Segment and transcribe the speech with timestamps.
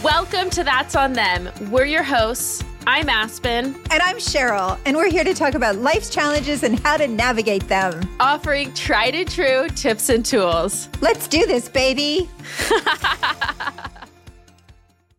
[0.00, 1.50] Welcome to That's on Them.
[1.70, 2.64] We're your hosts.
[2.86, 3.76] I'm Aspen.
[3.90, 7.68] And I'm Cheryl, and we're here to talk about life's challenges and how to navigate
[7.68, 8.08] them.
[8.18, 10.88] Offering tried and true tips and tools.
[11.02, 12.28] Let's do this, baby.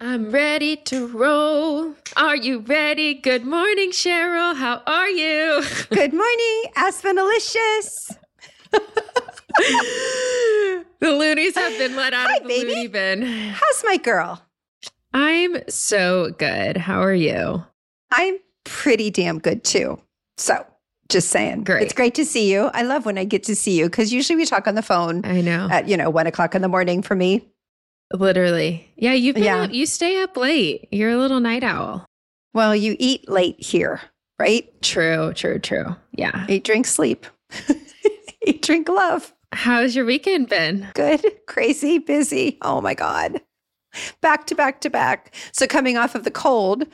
[0.01, 1.93] I'm ready to roll.
[2.17, 3.13] Are you ready?
[3.13, 4.55] Good morning, Cheryl.
[4.55, 5.63] How are you?
[5.91, 8.17] Good morning, Aspenalicious.
[10.99, 12.69] the loonies have been let out Hi, of the baby.
[12.73, 13.21] loony bin.
[13.21, 14.41] How's my girl?
[15.13, 16.77] I'm so good.
[16.77, 17.63] How are you?
[18.11, 19.99] I'm pretty damn good too.
[20.37, 20.65] So,
[21.09, 21.63] just saying.
[21.63, 21.83] Great.
[21.83, 22.69] It's great to see you.
[22.73, 25.23] I love when I get to see you because usually we talk on the phone
[25.25, 25.67] I know.
[25.69, 27.47] at, you know, one o'clock in the morning for me.
[28.13, 28.91] Literally.
[28.95, 29.61] Yeah, you've been Yeah.
[29.63, 30.87] Up, you stay up late.
[30.91, 32.05] You're a little night owl.
[32.53, 34.01] Well, you eat late here,
[34.39, 34.69] right?
[34.81, 35.95] True, true, true.
[36.11, 36.45] Yeah.
[36.47, 37.25] Eat, drink, sleep.
[38.45, 39.33] eat, drink, love.
[39.51, 40.87] How's your weekend been?
[40.93, 42.57] Good, crazy, busy.
[42.61, 43.41] Oh my God.
[44.21, 45.35] Back to back to back.
[45.51, 46.85] So coming off of the cold,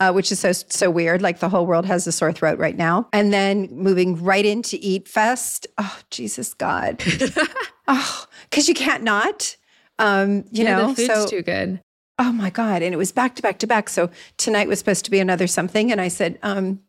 [0.00, 2.76] uh, which is so so weird, like the whole world has a sore throat right
[2.76, 5.66] now, and then moving right into Eat Fest.
[5.78, 7.02] Oh Jesus God!
[7.88, 9.56] oh, because you can't not.
[9.98, 11.80] Um, you yeah, know, the food's so too good.
[12.18, 13.88] oh my God, and it was back to back to back.
[13.88, 16.80] So tonight was supposed to be another something, and I said, um,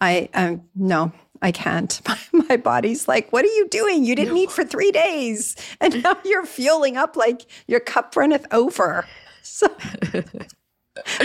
[0.00, 1.12] I um, no,
[1.42, 2.00] I can't.
[2.32, 4.04] My, my body's like, what are you doing?
[4.04, 8.46] You didn't eat for three days, and now you're fueling up like your cup runneth
[8.52, 9.06] over.
[9.42, 9.68] So,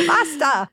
[0.08, 0.70] basta.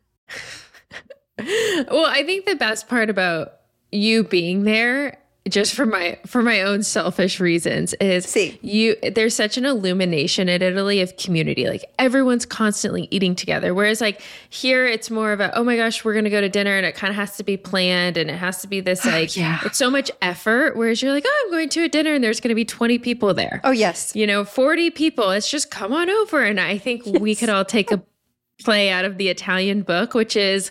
[1.39, 3.55] Well, I think the best part about
[3.91, 8.59] you being there just for my for my own selfish reasons is See.
[8.62, 11.67] you there's such an illumination in Italy of community.
[11.67, 13.75] Like everyone's constantly eating together.
[13.75, 16.48] Whereas like here it's more of a oh my gosh we're going to go to
[16.48, 19.05] dinner and it kind of has to be planned and it has to be this
[19.05, 19.59] oh, like yeah.
[19.65, 20.77] it's so much effort.
[20.77, 22.98] Whereas you're like oh I'm going to a dinner and there's going to be 20
[23.01, 23.61] people there.
[23.65, 26.45] Oh yes, you know 40 people it's just come on over.
[26.45, 28.01] And I think we could all take a
[28.63, 30.70] play out of the Italian book which is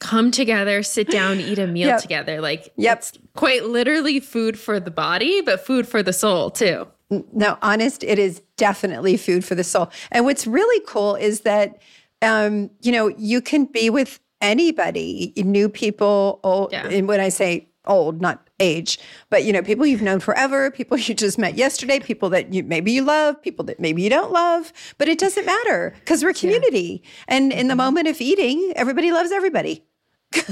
[0.00, 2.00] come together, sit down, eat a meal Yep.
[2.02, 2.40] together.
[2.40, 2.98] Like, Yep.
[2.98, 6.88] it's quite literally food for the body, but food for the soul too.
[7.32, 9.90] no, honest, it is definitely food for the soul.
[10.12, 11.78] And what's really cool is that,
[12.22, 16.70] um, you know, you can be with anybody, new people, old.
[16.72, 16.86] Yeah.
[16.86, 18.98] And when I say old, not age,
[19.30, 22.62] but you know, people you've known forever, people you just met yesterday, people that you
[22.62, 26.32] maybe you love, people that maybe you don't love, but it doesn't matter because we're
[26.34, 27.02] community.
[27.26, 29.82] And in the moment of eating, everybody loves everybody.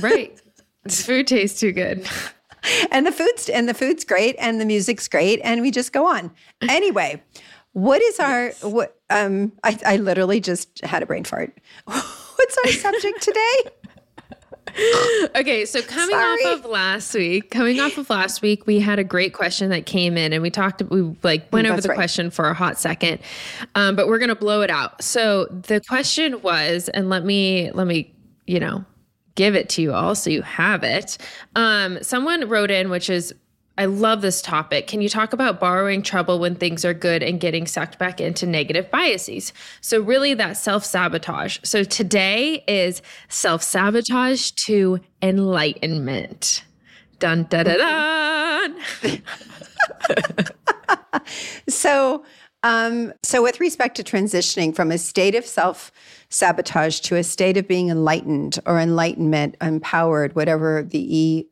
[0.01, 0.41] Right.
[0.85, 2.09] this food tastes too good.
[2.91, 6.07] and the food's and the food's great and the music's great and we just go
[6.07, 6.31] on
[6.69, 7.23] anyway
[7.73, 12.73] what is our what um i, I literally just had a brain fart what's our
[12.73, 13.71] subject today
[15.35, 16.45] Okay, so coming Sorry.
[16.45, 19.87] off of last week, coming off of last week, we had a great question that
[19.87, 20.83] came in, and we talked.
[20.83, 21.97] We like went over the right.
[21.97, 23.21] question for a hot second,
[23.75, 25.03] um, but we're gonna blow it out.
[25.03, 28.15] So the question was, and let me let me
[28.47, 28.85] you know
[29.39, 31.17] give it to you all so you have it.
[31.55, 33.33] Um, someone wrote in, which is.
[33.81, 34.89] I love this topic.
[34.89, 38.45] Can you talk about borrowing trouble when things are good and getting sucked back into
[38.45, 39.53] negative biases?
[39.81, 41.59] So, really, that self sabotage.
[41.63, 46.65] So, today is self sabotage to enlightenment.
[47.21, 49.23] Dun da da dun.
[51.69, 52.25] so
[52.63, 55.93] um so with respect to transitioning from a state of self
[56.29, 61.47] sabotage to a state of being enlightened or enlightenment empowered whatever the e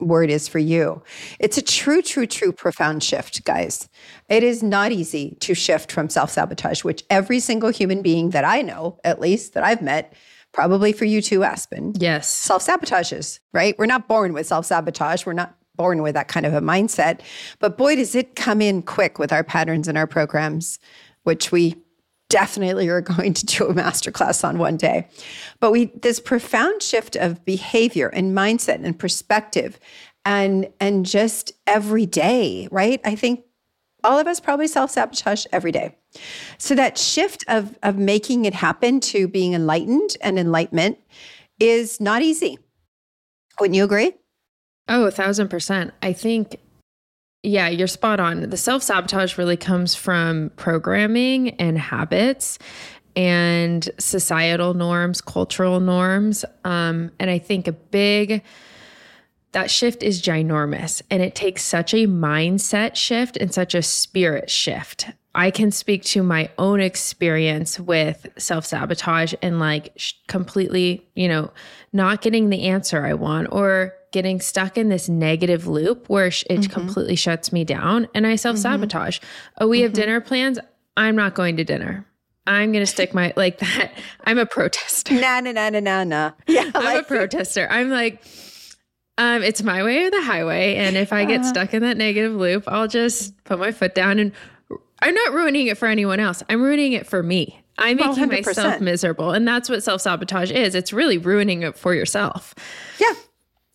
[0.00, 1.02] word is for you
[1.38, 3.88] it's a true true true profound shift guys
[4.28, 8.44] it is not easy to shift from self sabotage which every single human being that
[8.44, 10.14] i know at least that i've met
[10.52, 12.28] probably for you too aspen Yes.
[12.28, 13.78] self sabotages, right?
[13.78, 15.24] We're not born with self sabotage.
[15.24, 17.20] We're not born with that kind of a mindset.
[17.58, 20.78] But boy, does it come in quick with our patterns and our programs,
[21.22, 21.74] which we
[22.28, 25.08] definitely are going to do a masterclass on one day.
[25.58, 29.80] But we this profound shift of behavior and mindset and perspective
[30.26, 33.00] and and just every day, right?
[33.02, 33.44] I think
[34.04, 35.96] all of us probably self-sabotage every day.
[36.58, 40.98] So that shift of of making it happen to being enlightened and enlightenment
[41.58, 42.58] is not easy.
[43.58, 44.12] Wouldn't you agree?
[44.90, 45.94] Oh, a thousand percent.
[46.02, 46.56] I think,
[47.44, 48.50] yeah, you're spot on.
[48.50, 52.58] The self sabotage really comes from programming and habits
[53.14, 56.44] and societal norms, cultural norms.
[56.64, 58.42] Um, and I think a big,
[59.52, 64.50] that shift is ginormous and it takes such a mindset shift and such a spirit
[64.50, 65.08] shift.
[65.36, 71.28] I can speak to my own experience with self sabotage and like sh- completely, you
[71.28, 71.52] know,
[71.92, 76.44] not getting the answer I want or getting stuck in this negative loop where sh-
[76.50, 79.20] it completely shuts me down and I self sabotage.
[79.58, 80.58] Oh, we have dinner plans.
[80.96, 82.06] I'm not going to dinner.
[82.46, 83.92] I'm going to stick my like that.
[84.24, 85.14] I'm a protester.
[85.14, 86.30] Nah, nah, nah, nah, nah, nah.
[86.46, 87.68] Yeah, I'm like, a protester.
[87.70, 88.22] I'm like,
[89.18, 90.74] um, it's my way or the highway.
[90.76, 91.48] And if I get Uh-huh.
[91.50, 94.32] stuck in that negative loop, I'll just put my foot down and
[95.00, 96.42] I'm not ruining it for anyone else.
[96.48, 97.62] I'm ruining it for me.
[97.78, 98.46] I'm making 100%.
[98.46, 99.30] myself miserable.
[99.30, 100.74] And that's what self sabotage is.
[100.74, 102.54] It's really ruining it for yourself.
[102.98, 103.12] Yeah.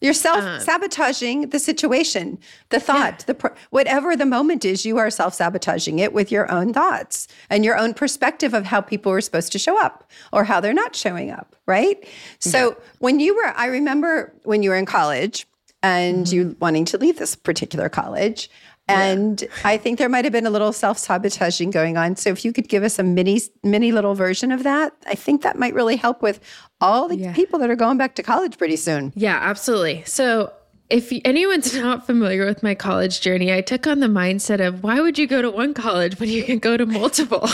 [0.02, 0.60] You're self Uh.
[0.60, 2.38] sabotaging the situation,
[2.70, 6.52] the thought, the pro- whatever the moment is, you are self sabotaging it with your
[6.52, 10.44] own thoughts and your own perspective of how people are supposed to show up or
[10.44, 12.06] how they're not showing up, right?
[12.40, 15.48] So when you were, I remember when you were in college
[15.82, 16.36] and Mm-hmm.
[16.36, 18.50] you wanting to leave this particular college.
[18.88, 22.16] And I think there might have been a little self sabotaging going on.
[22.16, 25.42] So if you could give us a mini, mini little version of that, I think
[25.42, 26.40] that might really help with
[26.80, 27.34] all the Yeah.
[27.34, 29.12] people that are going back to college pretty soon.
[29.16, 30.04] Yeah, absolutely.
[30.06, 30.54] So,
[30.92, 35.00] if anyone's not familiar with my college journey, I took on the mindset of why
[35.02, 37.50] would you go to one college when you can go to multiple?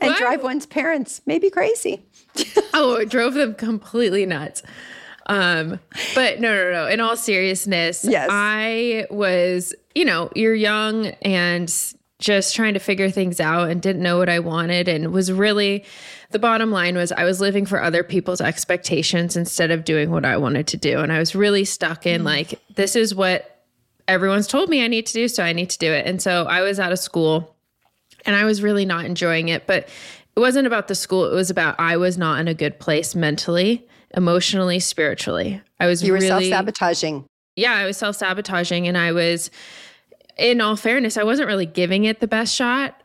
[0.00, 2.02] and drive one's parents maybe crazy.
[2.72, 4.62] oh, it drove them completely nuts.
[5.28, 5.78] Um,
[6.14, 6.86] but no, no, no.
[6.86, 8.28] In all seriousness, Yes.
[8.30, 11.72] I was, you know, you're young and
[12.18, 15.84] just trying to figure things out and didn't know what I wanted and was really
[16.30, 20.24] the bottom line was I was living for other people's expectations instead of doing what
[20.24, 20.98] I wanted to do.
[20.98, 23.64] And I was really stuck in like, this is what
[24.06, 26.06] everyone's told me I need to do, so I need to do it.
[26.06, 27.54] And so I was out of school
[28.26, 29.66] and I was really not enjoying it.
[29.66, 29.88] But
[30.36, 33.14] it wasn't about the school, it was about I was not in a good place
[33.14, 33.86] mentally,
[34.16, 35.60] emotionally, spiritually.
[35.80, 37.24] I was You were really self sabotaging.
[37.56, 39.50] yeah, I was self sabotaging and I was,
[40.36, 43.04] in all fairness, I wasn't really giving it the best shot,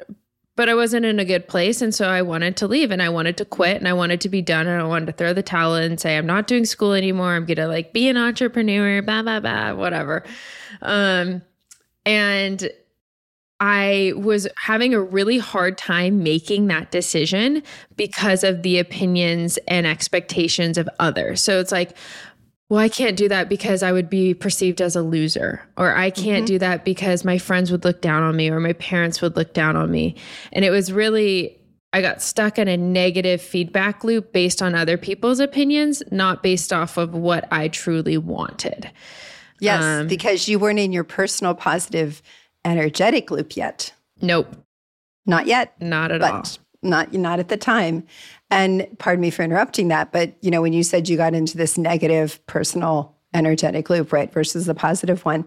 [0.55, 1.81] but I wasn't in a good place.
[1.81, 4.29] And so I wanted to leave and I wanted to quit and I wanted to
[4.29, 6.65] be done and I wanted to throw the towel in and say, I'm not doing
[6.65, 7.33] school anymore.
[7.33, 10.23] I'm going to like be an entrepreneur, blah, blah, blah, whatever.
[10.83, 11.41] Um,
[12.05, 12.69] and
[13.65, 17.63] I was having a really hard time making that decision
[17.95, 21.41] because of the opinions and expectations of others.
[21.41, 21.95] So it's like,
[22.67, 26.09] well, I can't do that because I would be perceived as a loser, or I
[26.09, 29.37] can't do that because my friends would look down on me, or my parents would
[29.37, 30.17] look down on me.
[30.51, 31.57] And it was really,
[31.93, 36.73] I got stuck in a negative feedback loop based on other people's opinions, not based
[36.73, 38.91] off of what I truly wanted.
[39.61, 42.21] Yes, Um, because you weren't in your personal positive
[42.65, 43.93] energetic loop yet.
[44.21, 44.55] Nope,
[45.25, 46.43] Not yet, not at all.
[46.81, 48.03] not not at the time.
[48.49, 51.57] And pardon me for interrupting that, but you know when you said you got into
[51.57, 55.45] this negative personal energetic loop, right, versus the positive one.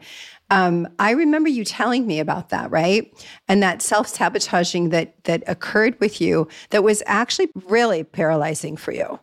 [0.51, 3.13] Um, I remember you telling me about that, right?
[3.49, 9.21] And that self-sabotaging that that occurred with you that was actually really paralyzing for you.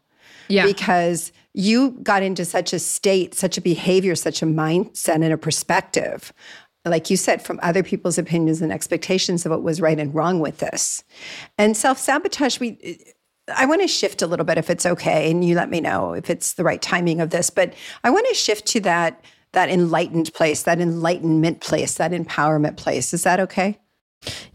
[0.49, 0.65] Yeah.
[0.65, 5.37] because you got into such a state, such a behavior, such a mindset and a
[5.37, 6.33] perspective,
[6.85, 10.39] like you said, from other people's opinions and expectations of what was right and wrong
[10.39, 11.03] with this.
[11.57, 12.99] And self sabotage, we.
[13.53, 16.13] I want to shift a little bit if it's okay, and you let me know
[16.13, 17.49] if it's the right timing of this.
[17.49, 22.77] But I want to shift to that that enlightened place, that enlightenment place, that empowerment
[22.77, 23.13] place.
[23.13, 23.77] Is that okay?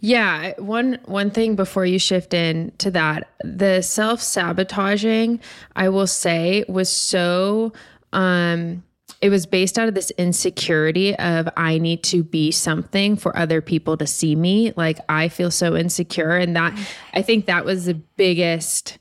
[0.01, 5.41] Yeah, one one thing before you shift in to that, the self-sabotaging,
[5.77, 7.73] I will say was so
[8.13, 8.83] um
[9.21, 13.61] it was based out of this insecurity of I need to be something for other
[13.61, 14.73] people to see me.
[14.77, 16.79] Like I feel so insecure and that
[17.15, 18.99] I think that was the biggest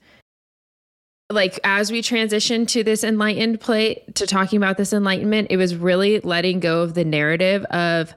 [1.30, 5.76] like as we transition to this enlightened play to talking about this enlightenment, it was
[5.76, 8.14] really letting go of the narrative of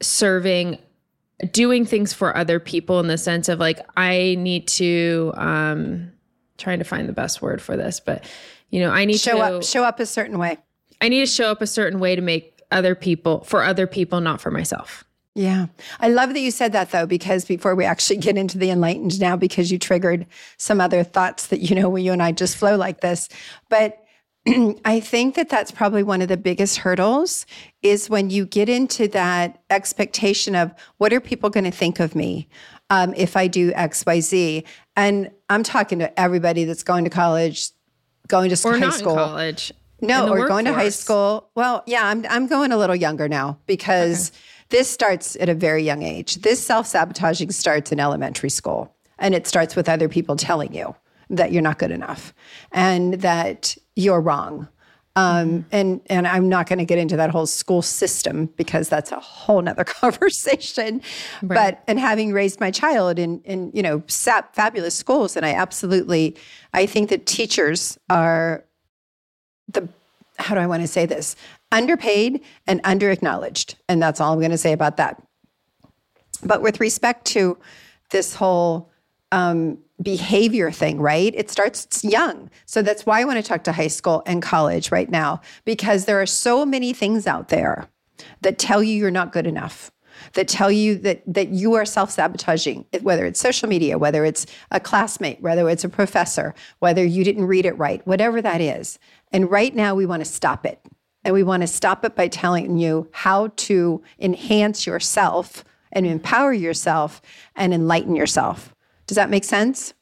[0.00, 0.78] serving
[1.50, 6.12] doing things for other people in the sense of like I need to um
[6.58, 8.24] trying to find the best word for this, but
[8.70, 10.58] you know, I need Show to show up, show up a certain way.
[11.00, 14.20] I need to show up a certain way to make other people for other people,
[14.20, 15.04] not for myself.
[15.34, 15.66] Yeah.
[16.00, 19.20] I love that you said that though, because before we actually get into the enlightened
[19.20, 20.26] now, because you triggered
[20.56, 23.28] some other thoughts that, you know, when you and I just flow like this.
[23.68, 24.02] But
[24.84, 27.44] I think that that's probably one of the biggest hurdles
[27.82, 32.14] is when you get into that expectation of what are people going to think of
[32.14, 32.48] me
[32.88, 34.64] um, if I do X, Y, Z.
[34.96, 37.70] And I'm talking to everybody that's going to college,
[38.28, 39.12] going to Or high not school.
[39.12, 39.72] in college.
[40.00, 41.50] No, or going to high school.
[41.54, 44.32] Well, yeah, I'm I'm going a little younger now because
[44.68, 46.36] this starts at a very young age.
[46.36, 48.94] This self-sabotaging starts in elementary school.
[49.18, 50.94] And it starts with other people telling you
[51.30, 52.34] that you're not good enough
[52.72, 54.68] and that you're wrong.
[55.16, 59.10] Um, and and I'm not going to get into that whole school system because that's
[59.12, 61.00] a whole nother conversation.
[61.42, 65.54] But and having raised my child in in you know sap, fabulous schools, and I
[65.54, 66.36] absolutely
[66.74, 68.65] I think that teachers are
[69.68, 69.88] the
[70.38, 71.34] how do I want to say this?
[71.72, 73.76] Underpaid and under acknowledged.
[73.88, 75.22] And that's all I'm going to say about that.
[76.42, 77.56] But with respect to
[78.10, 78.90] this whole
[79.32, 81.34] um, behavior thing, right?
[81.34, 82.50] It starts young.
[82.66, 86.04] So that's why I want to talk to high school and college right now, because
[86.04, 87.88] there are so many things out there
[88.42, 89.90] that tell you you're not good enough
[90.34, 94.80] that tell you that that you are self-sabotaging whether it's social media whether it's a
[94.80, 98.98] classmate whether it's a professor whether you didn't read it right whatever that is.
[99.32, 100.80] And right now we want to stop it.
[101.24, 106.52] And we want to stop it by telling you how to enhance yourself and empower
[106.52, 107.20] yourself
[107.56, 108.74] and enlighten yourself.
[109.08, 109.92] Does that make sense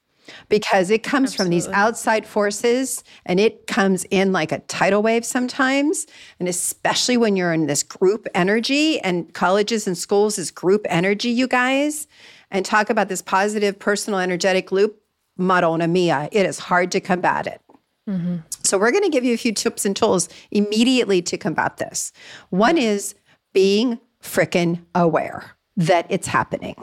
[0.49, 1.61] because it comes Absolutely.
[1.61, 6.07] from these outside forces and it comes in like a tidal wave sometimes.
[6.39, 11.31] And especially when you're in this group energy and colleges and schools is group energy,
[11.31, 12.07] you guys,
[12.51, 15.01] and talk about this positive personal energetic loop,
[15.37, 17.61] Madonna mia, it is hard to combat it.
[18.09, 18.37] Mm-hmm.
[18.63, 22.13] So, we're going to give you a few tips and tools immediately to combat this.
[22.51, 23.15] One is
[23.55, 26.77] being frickin' aware that it's happening.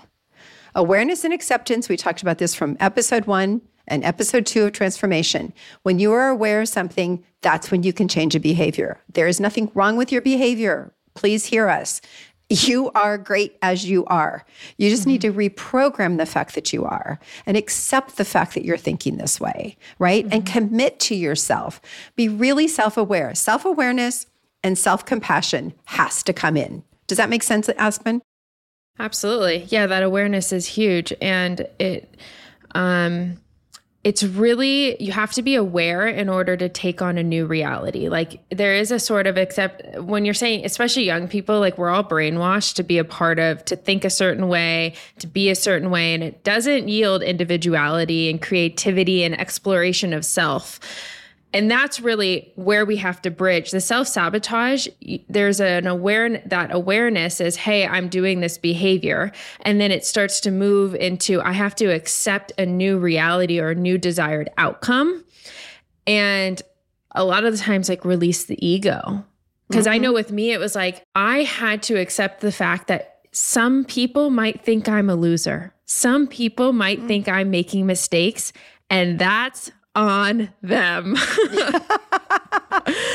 [0.76, 5.54] Awareness and acceptance, we talked about this from episode one and episode two of transformation.
[5.84, 9.00] When you are aware of something, that's when you can change a behavior.
[9.14, 10.94] There is nothing wrong with your behavior.
[11.14, 12.00] Please hear us.
[12.48, 14.46] You are great as you are.
[14.78, 15.12] You just mm-hmm.
[15.12, 19.18] need to reprogram the fact that you are and accept the fact that you're thinking
[19.18, 20.26] this way, right?
[20.26, 20.34] Mm-hmm.
[20.34, 21.82] And commit to yourself.
[22.16, 23.36] Be really self aware.
[23.36, 24.28] Self awareness
[24.64, 26.84] and self compassion has to come in.
[27.08, 28.22] Does that make sense, Aspen?
[29.02, 29.66] Absolutely.
[29.70, 32.18] Yeah, that awareness is huge and it
[32.76, 33.38] um
[34.04, 38.10] it's really you have to be aware in order to take on a new reality.
[38.10, 41.90] Like there is a sort of except when you're saying especially young people like we're
[41.90, 45.56] all brainwashed to be a part of to think a certain way, to be a
[45.56, 50.80] certain way and it doesn't yield individuality and creativity and exploration of self
[51.54, 53.72] and that's really where we have to bridge.
[53.72, 54.88] The self-sabotage
[55.30, 59.32] there's an aware that awareness is hey i'm doing this behavior.
[59.62, 63.72] And then it starts to move into i have to accept a new reality or
[63.72, 65.24] a new desired outcome.
[66.08, 66.62] And
[67.14, 69.26] a lot of the times like release the ego.
[69.70, 69.94] Because mm-hmm.
[69.94, 73.86] i know with me it was like i had to accept the fact that some
[73.86, 75.74] people might think i'm a loser.
[75.86, 77.08] Some people might mm-hmm.
[77.08, 78.54] think i'm making mistakes.
[78.90, 81.16] And that's on them.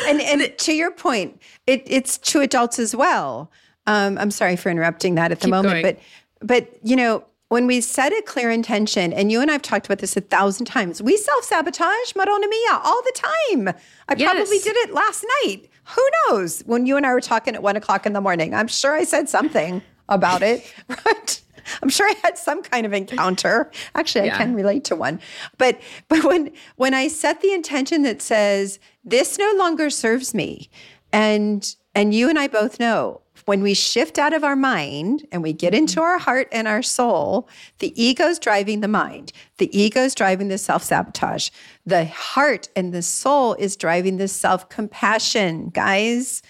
[0.06, 3.50] and and to your point, it, it's to adults as well.
[3.86, 5.96] Um, I'm sorry for interrupting that at the Keep moment, going.
[6.40, 9.86] but but you know when we set a clear intention, and you and I've talked
[9.86, 13.68] about this a thousand times, we self sabotage Madonna Mia all the time.
[14.08, 14.32] I yes.
[14.32, 15.68] probably did it last night.
[15.94, 16.62] Who knows?
[16.62, 19.04] When you and I were talking at one o'clock in the morning, I'm sure I
[19.04, 21.40] said something about it, right?
[21.82, 23.70] I'm sure I had some kind of encounter.
[23.94, 24.34] Actually, yeah.
[24.34, 25.20] I can relate to one.
[25.58, 30.70] But but when when I set the intention that says this no longer serves me,
[31.12, 35.42] and and you and I both know when we shift out of our mind and
[35.42, 39.32] we get into our heart and our soul, the ego's driving the mind.
[39.58, 41.50] The ego's driving the self sabotage.
[41.86, 46.42] The heart and the soul is driving the self compassion, guys.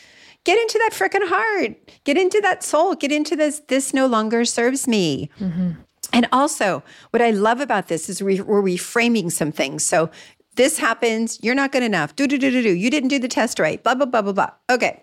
[0.47, 1.77] Get into that freaking heart.
[2.05, 2.95] Get into that soul.
[2.95, 3.63] Get into this.
[3.67, 5.29] This no longer serves me.
[5.41, 5.73] Mm-hmm.
[6.13, 9.85] And also, what I love about this is we, we're reframing some things.
[9.85, 10.09] So
[10.55, 11.41] this happens.
[11.43, 12.15] You're not good enough.
[12.15, 12.71] Do do do do do.
[12.71, 13.83] You didn't do the test right.
[13.83, 14.51] Blah blah blah blah blah.
[14.71, 15.03] Okay,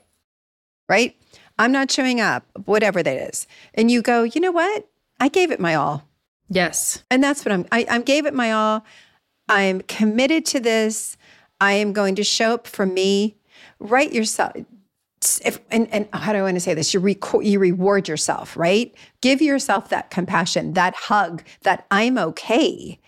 [0.88, 1.14] right?
[1.60, 2.46] I'm not showing up.
[2.64, 4.24] Whatever that is, and you go.
[4.24, 4.88] You know what?
[5.20, 6.08] I gave it my all.
[6.48, 7.66] Yes, and that's what I'm.
[7.70, 8.86] I, I gave it my all.
[9.50, 11.18] I'm committed to this.
[11.60, 13.36] I am going to show up for me.
[13.80, 14.54] Write yourself
[15.44, 16.94] if and, and how do I want to say this?
[16.94, 18.94] You reco- you reward yourself, right?
[19.22, 23.00] Give yourself that compassion, that hug, that I'm okay,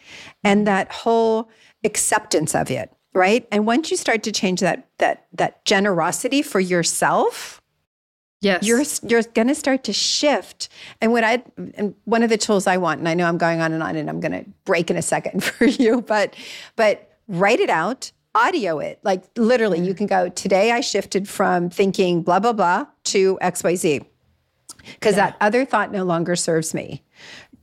[0.43, 1.49] and that whole
[1.83, 3.47] acceptance of it, right?
[3.51, 7.61] And once you start to change that that that generosity for yourself,
[8.41, 10.69] yes, you're you're going to start to shift.
[11.01, 11.43] And what I
[11.75, 13.95] and one of the tools I want, and I know I'm going on and on,
[13.95, 16.35] and I'm going to break in a second for you, but
[16.75, 18.99] but write it out audio it.
[19.03, 19.97] Like literally, you mm.
[19.97, 24.05] can go, today I shifted from thinking blah, blah, blah to XYZ
[24.93, 25.31] because yeah.
[25.31, 27.03] that other thought no longer serves me.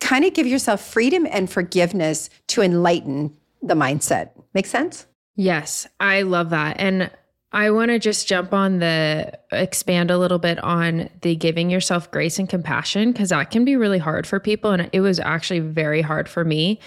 [0.01, 4.31] Kind of give yourself freedom and forgiveness to enlighten the mindset.
[4.55, 5.07] Make sense?
[5.37, 6.77] Yes, I love that.
[6.81, 7.11] And
[7.53, 12.11] I want to just jump on the expand a little bit on the giving yourself
[12.11, 14.71] grace and compassion because that can be really hard for people.
[14.73, 16.81] And it was actually very hard for me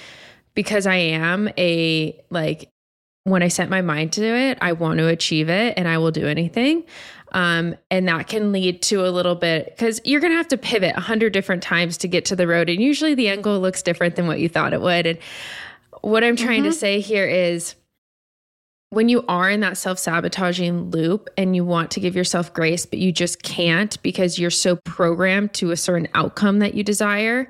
[0.55, 2.71] because I am a like
[3.25, 6.11] when I set my mind to it, I want to achieve it and I will
[6.11, 6.83] do anything.
[7.31, 10.57] Um, and that can lead to a little bit because you're going to have to
[10.57, 12.69] pivot a hundred different times to get to the road.
[12.69, 15.07] And usually the end goal looks different than what you thought it would.
[15.07, 15.19] And
[16.01, 16.69] what I'm trying mm-hmm.
[16.69, 17.75] to say here is
[18.91, 22.85] when you are in that self sabotaging loop and you want to give yourself grace,
[22.85, 27.49] but you just can't because you're so programmed to a certain outcome that you desire,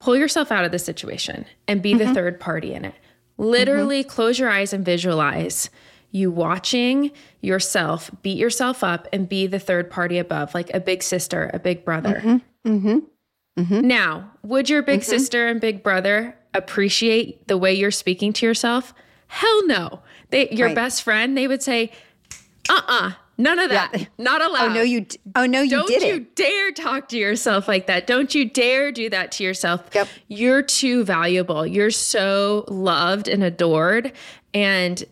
[0.00, 2.08] pull yourself out of the situation and be mm-hmm.
[2.08, 2.94] the third party in it.
[3.36, 4.10] Literally mm-hmm.
[4.10, 5.70] close your eyes and visualize
[6.10, 7.10] you watching
[7.40, 11.58] yourself beat yourself up and be the third party above, like a big sister, a
[11.58, 12.22] big brother.
[12.24, 12.70] Mm-hmm.
[12.70, 12.98] Mm-hmm.
[13.60, 13.80] Mm-hmm.
[13.86, 15.10] Now, would your big mm-hmm.
[15.10, 18.94] sister and big brother appreciate the way you're speaking to yourself?
[19.26, 20.02] Hell no.
[20.30, 20.76] They, your right.
[20.76, 21.90] best friend, they would say,
[22.68, 23.90] uh uh-uh, uh None of that.
[23.98, 24.06] Yeah.
[24.18, 24.70] Not allowed.
[24.70, 25.06] Oh no, you.
[25.34, 28.06] Oh no, you Don't did you dare talk to yourself like that.
[28.06, 29.82] Don't you dare do that to yourself.
[29.94, 30.08] Yep.
[30.28, 31.66] You're too valuable.
[31.66, 34.12] You're so loved and adored,
[34.52, 35.04] and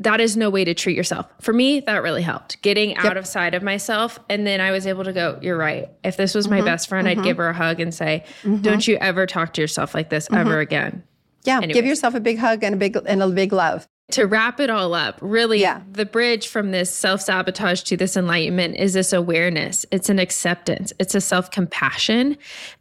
[0.00, 1.26] that is no way to treat yourself.
[1.42, 4.18] For me, that really helped getting out of side of myself.
[4.30, 5.90] And then I was able to go, you're right.
[6.02, 7.20] If this was my mm-hmm, best friend, mm-hmm.
[7.20, 8.62] I'd give her a hug and say, mm-hmm.
[8.62, 10.60] don't you ever talk to yourself like this ever mm-hmm.
[10.60, 11.02] again.
[11.44, 11.58] Yeah.
[11.58, 11.74] Anyways.
[11.74, 13.86] Give yourself a big hug and a big, and a big love.
[14.12, 15.82] To wrap it all up, really, yeah.
[15.90, 19.86] the bridge from this self sabotage to this enlightenment is this awareness.
[19.90, 22.36] It's an acceptance, it's a self compassion.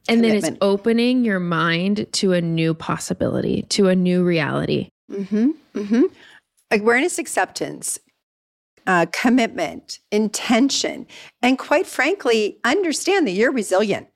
[0.08, 0.42] And Commitment.
[0.44, 4.90] then it's opening your mind to a new possibility, to a new reality.
[5.12, 5.50] Mm-hmm.
[5.76, 6.02] Mm-hmm
[6.72, 8.00] awareness acceptance
[8.88, 11.06] uh, commitment intention
[11.42, 14.08] and quite frankly understand that you're resilient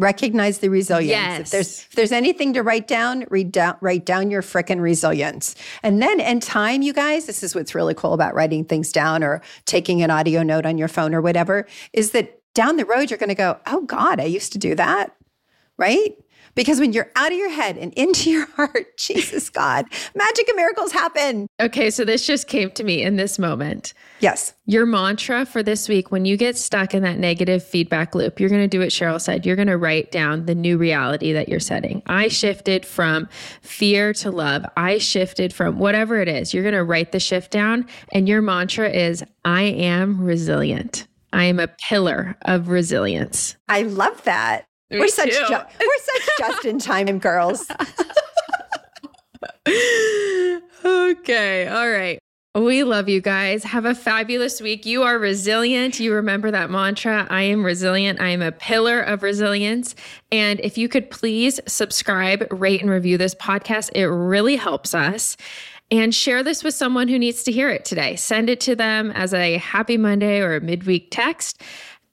[0.00, 1.10] recognize the resilience.
[1.10, 1.40] Yes.
[1.40, 5.54] if there's if there's anything to write down read down write down your frickin' resilience.
[5.82, 9.22] And then in time you guys this is what's really cool about writing things down
[9.22, 13.10] or taking an audio note on your phone or whatever is that down the road
[13.10, 15.14] you're going to go oh god i used to do that
[15.76, 16.16] right
[16.54, 20.56] because when you're out of your head and into your heart, Jesus God, magic and
[20.56, 21.46] miracles happen.
[21.60, 23.94] Okay, so this just came to me in this moment.
[24.20, 24.54] Yes.
[24.66, 28.50] Your mantra for this week, when you get stuck in that negative feedback loop, you're
[28.50, 29.46] going to do what Cheryl said.
[29.46, 32.02] You're going to write down the new reality that you're setting.
[32.06, 33.28] I shifted from
[33.62, 34.64] fear to love.
[34.76, 36.52] I shifted from whatever it is.
[36.52, 41.06] You're going to write the shift down, and your mantra is I am resilient.
[41.32, 43.56] I am a pillar of resilience.
[43.68, 44.66] I love that.
[44.90, 47.66] Me we're such ju- we're such just in time girls.
[50.84, 52.18] okay, all right.
[52.56, 53.62] We love you guys.
[53.62, 54.84] Have a fabulous week.
[54.84, 56.00] You are resilient.
[56.00, 58.20] You remember that mantra I am resilient.
[58.20, 59.94] I am a pillar of resilience.
[60.32, 65.36] And if you could please subscribe, rate, and review this podcast, it really helps us.
[65.92, 68.16] And share this with someone who needs to hear it today.
[68.16, 71.62] Send it to them as a happy Monday or a midweek text.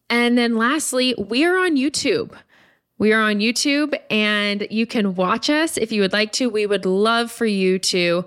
[0.09, 2.31] And then lastly, we are on YouTube.
[2.97, 6.49] We are on YouTube and you can watch us if you would like to.
[6.49, 8.25] We would love for you to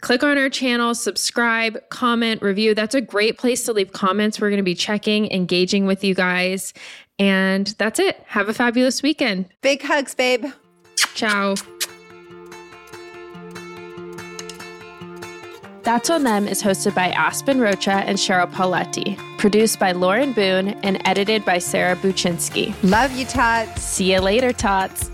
[0.00, 2.74] click on our channel, subscribe, comment, review.
[2.74, 4.40] That's a great place to leave comments.
[4.40, 6.72] We're going to be checking, engaging with you guys.
[7.18, 8.22] And that's it.
[8.26, 9.46] Have a fabulous weekend.
[9.60, 10.46] Big hugs, babe.
[11.14, 11.54] Ciao.
[15.88, 20.68] That's on Them is hosted by Aspen Rocha and Cheryl Paoletti, produced by Lauren Boone,
[20.82, 22.74] and edited by Sarah Buchynski.
[22.82, 23.84] Love you, Tots.
[23.84, 25.10] See you later, Tots.